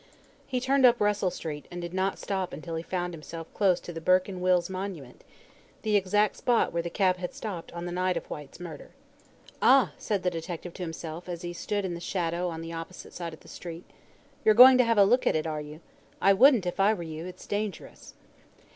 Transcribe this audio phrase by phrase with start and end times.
[0.47, 3.93] He turned up Russell Street and did not stop until he found himself close to
[3.93, 5.23] the Burke and Wills' monument
[5.83, 8.89] the exact spot where the cab had stopped on the night of Whyte's murder.
[9.61, 13.13] "Ah!" said the detective to himself, as he stood in the shadow on the opposite
[13.13, 13.85] side of the street.
[14.43, 15.81] "You're going to have a look at it, are you?
[16.19, 18.15] I wouldn't, if I were you it's dangerous."